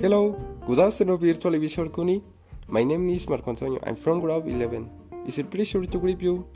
[0.00, 2.22] Hello, good afternoon, virtual visual Kuni.
[2.68, 3.80] My name is Marco Antonio.
[3.84, 4.88] I'm from Grove 11.
[5.26, 6.46] It's a pleasure to greet you.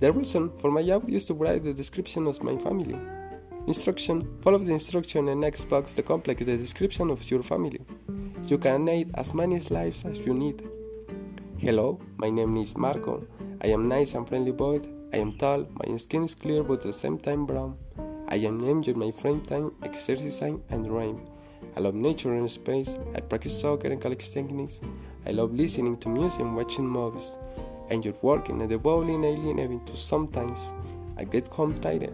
[0.00, 2.98] The reason for my audio is to write the description of my family.
[3.68, 7.82] Instruction Follow the instruction and next box to complete the description of your family.
[8.48, 10.68] You can add as many slides as you need.
[11.58, 13.24] Hello, my name is Marco.
[13.60, 14.80] I am nice and friendly boy.
[15.12, 17.76] I am tall, my skin is clear but at the same time brown.
[18.26, 21.24] I am enjoying my frame time, exercising and drawing.
[21.76, 22.96] I love nature and space.
[23.14, 24.80] I practice soccer and calisthenics.
[25.26, 27.38] I love listening to music and watching movies.
[27.90, 30.72] I enjoy working at the bowling alien even to sometimes
[31.16, 32.12] I get home tired.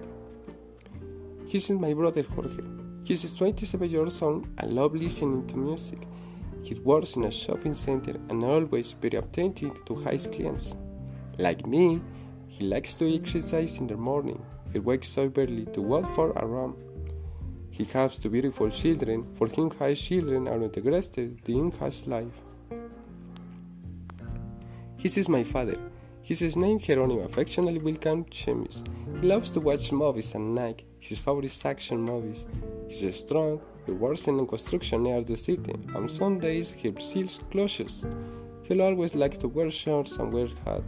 [1.50, 2.62] This is my brother Jorge.
[3.04, 6.00] He is 27 years old and love listening to music.
[6.62, 10.74] He works in a shopping center and always very attentive to his clients.
[11.38, 12.00] Like me,
[12.48, 14.44] he likes to exercise in the morning.
[14.72, 16.74] He wakes up early to walk for a run.
[17.70, 19.26] He has two beautiful children.
[19.36, 22.40] For him, his children are not interested in his life.
[25.00, 25.78] This is my father.
[26.22, 28.82] His name Jeronimo, affectionately welcome Chemis.
[29.20, 30.82] He loves to watch movies at night.
[30.98, 32.44] His favorite action movies.
[32.88, 33.60] He's strong.
[33.86, 35.74] He works in construction near the city.
[35.94, 38.04] On some days, he sells clothes.
[38.64, 40.82] He'll always like to wear shorts and wear hat.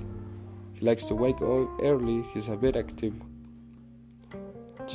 [0.75, 2.23] He likes to wake up early.
[2.35, 3.15] He's a bit active.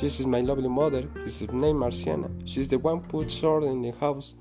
[0.02, 1.08] Is my lovely mother.
[1.24, 2.30] His name Marciana.
[2.44, 4.34] She's the one put short in the house.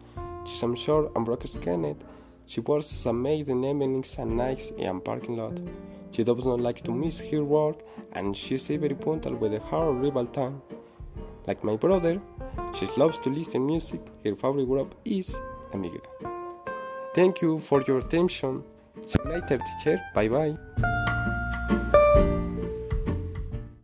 [0.46, 2.04] She's am short and broke skinned.
[2.46, 5.58] She works as a maid in evenings and nights in parking lot.
[6.12, 7.78] She does not like to miss her work
[8.12, 10.62] and she's very punctual with her rival time.
[11.48, 12.22] Like my brother,
[12.76, 14.02] she loves to listen music.
[14.24, 15.36] Her favorite group is
[15.74, 16.04] La Migra.
[17.16, 18.64] Thank you for your attention.
[19.06, 20.02] See you later, teacher.
[20.14, 20.95] Bye bye.